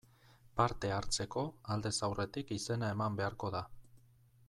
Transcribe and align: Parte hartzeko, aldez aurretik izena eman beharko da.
Parte 0.61 0.89
hartzeko, 0.95 1.43
aldez 1.75 1.93
aurretik 2.09 2.57
izena 2.59 2.91
eman 2.97 3.21
beharko 3.23 3.53
da. 3.59 3.63